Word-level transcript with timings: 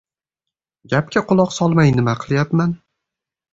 —Gapga 0.93 1.23
quloq 1.33 1.53
solmay 1.59 1.93
nima 1.99 2.19
qilyapman? 2.25 2.77